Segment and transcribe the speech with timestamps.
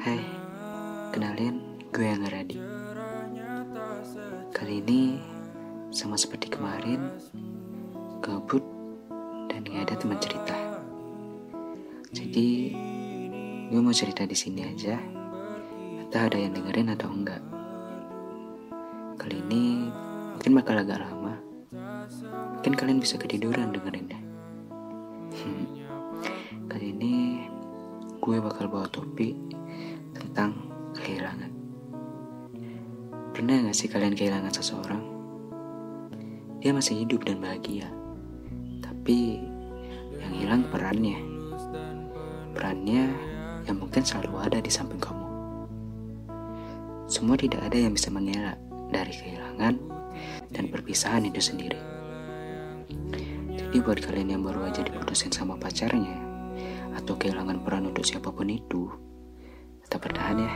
[0.00, 0.20] Hai,
[1.16, 2.60] kenalin gue yang Radi.
[4.52, 5.16] Kali ini
[5.88, 7.08] sama seperti kemarin,
[8.20, 8.60] gabut
[9.48, 10.56] dan gak ada teman cerita.
[12.12, 12.76] Jadi
[13.72, 15.00] gue mau cerita di sini aja.
[16.04, 17.40] Entah ada yang dengerin atau enggak.
[19.16, 19.88] Kali ini
[20.36, 21.40] mungkin bakal agak lama.
[22.60, 24.22] Mungkin kalian bisa ketiduran dengerin deh.
[25.32, 25.64] Hmm,
[26.68, 27.29] kali ini
[28.30, 29.34] gue bakal bawa topik
[30.14, 30.54] tentang
[30.94, 31.50] kehilangan.
[33.34, 35.02] Pernah gak sih kalian kehilangan seseorang?
[36.62, 37.90] Dia masih hidup dan bahagia.
[38.86, 39.42] Tapi
[40.14, 41.18] yang hilang perannya.
[42.54, 43.10] Perannya
[43.66, 45.26] yang mungkin selalu ada di samping kamu.
[47.10, 48.62] Semua tidak ada yang bisa mengelak
[48.94, 49.74] dari kehilangan
[50.54, 51.82] dan perpisahan itu sendiri.
[53.58, 56.29] Jadi buat kalian yang baru aja diputusin sama pacarnya
[56.96, 58.90] atau kehilangan peran untuk siapa pun itu,
[59.86, 60.54] tetap bertahan ya.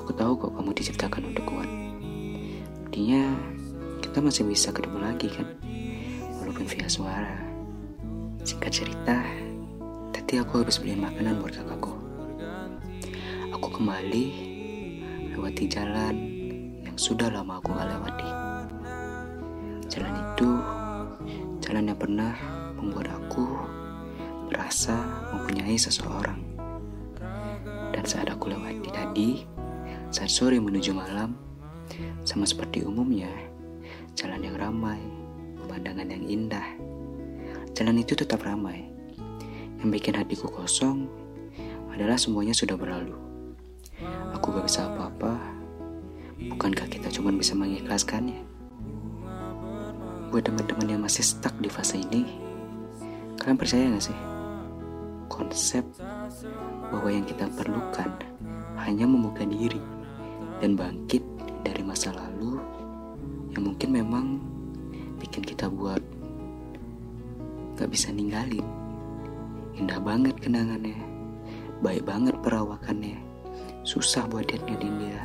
[0.00, 1.70] Aku tahu kok kamu diciptakan untuk kuat.
[2.84, 3.36] Buktinya
[4.00, 5.46] kita masih bisa ketemu lagi kan,
[6.40, 7.36] walaupun via suara.
[8.42, 9.20] Singkat cerita,
[10.10, 11.92] tadi aku habis beliin makanan buat kakakku.
[13.54, 14.24] Aku kembali
[15.36, 16.14] lewati jalan
[16.80, 18.30] yang sudah lama aku gak lewati.
[19.90, 20.48] Jalan itu,
[21.60, 22.32] jalan yang pernah
[22.80, 23.46] membuat aku
[24.50, 24.98] merasa
[25.30, 26.42] mempunyai seseorang.
[27.94, 29.30] Dan saat aku lewati tadi,
[30.10, 31.38] saat sore menuju malam,
[32.26, 33.30] sama seperti umumnya,
[34.18, 34.98] jalan yang ramai,
[35.62, 36.66] pemandangan yang indah.
[37.78, 38.90] Jalan itu tetap ramai.
[39.78, 41.06] Yang bikin hatiku kosong
[41.94, 43.16] adalah semuanya sudah berlalu.
[44.34, 45.38] Aku gak bisa apa-apa.
[46.40, 48.42] Bukankah kita cuma bisa mengikhlaskannya?
[50.30, 52.22] Buat teman-teman yang masih stuck di fase ini,
[53.38, 54.29] kalian percaya gak sih?
[55.40, 55.88] Konsep
[56.92, 58.12] bahwa yang kita perlukan
[58.76, 59.80] hanya membuka diri
[60.60, 61.24] dan bangkit
[61.64, 62.60] dari masa lalu
[63.56, 64.26] yang mungkin memang
[65.16, 66.04] bikin kita buat
[67.80, 68.68] gak bisa ninggalin.
[69.80, 71.00] Indah banget kenangannya,
[71.80, 73.16] baik banget perawakannya,
[73.80, 75.24] susah buat gantiin dia.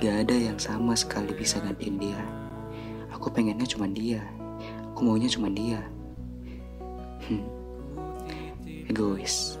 [0.00, 2.20] Gak ada yang sama sekali bisa gantiin dia.
[3.12, 4.24] Aku pengennya cuma dia,
[4.96, 5.84] aku maunya cuma dia.
[7.28, 7.59] Hmm.
[9.20, 9.60] Egois.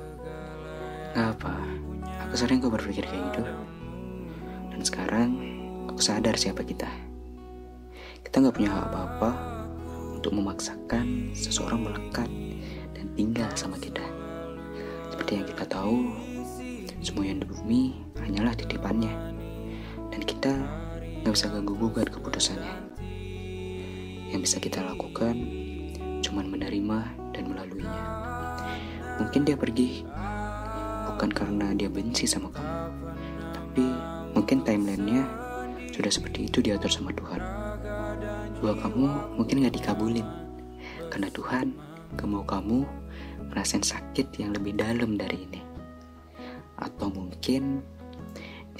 [1.12, 1.52] Gak apa,
[2.24, 3.44] aku sering kok berpikir kayak gitu.
[4.72, 5.30] Dan sekarang
[5.84, 6.88] aku sadar siapa kita.
[8.24, 9.30] Kita gak punya hak apa-apa
[10.16, 12.24] untuk memaksakan seseorang melekat
[12.96, 14.00] dan tinggal sama kita.
[15.12, 16.08] Seperti yang kita tahu,
[17.04, 19.12] semua yang di bumi hanyalah titipannya.
[20.08, 20.56] Dan kita
[21.20, 22.96] gak bisa ganggu gugat keputusannya.
[24.32, 25.36] Yang bisa kita lakukan
[26.24, 26.98] cuman menerima
[27.36, 28.29] dan melaluinya.
[29.20, 30.02] Mungkin dia pergi
[31.12, 32.76] bukan karena dia benci sama kamu,
[33.52, 33.84] tapi
[34.32, 35.28] mungkin timelinenya
[35.92, 37.40] sudah seperti itu diatur sama Tuhan.
[38.64, 40.24] Doa kamu mungkin gak dikabulin
[41.12, 41.76] karena Tuhan
[42.16, 42.88] gak mau kamu
[43.52, 45.60] ngerasain sakit yang lebih dalam dari ini.
[46.80, 47.84] Atau mungkin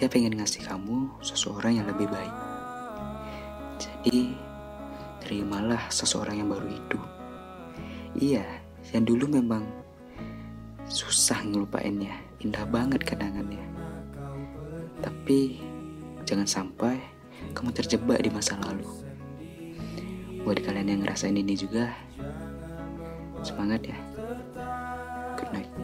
[0.01, 2.37] dia pengen ngasih kamu seseorang yang lebih baik.
[3.77, 4.33] Jadi,
[5.21, 6.99] terimalah seseorang yang baru itu.
[8.17, 8.45] Iya,
[8.97, 9.80] yang dulu memang
[10.91, 13.63] Susah ngelupainnya, indah banget kenangannya.
[14.99, 15.63] Tapi
[16.27, 16.99] jangan sampai
[17.55, 18.91] kamu terjebak di masa lalu.
[20.43, 21.95] Buat kalian yang ngerasain ini juga,
[23.47, 23.99] semangat ya.
[25.39, 25.80] Good night.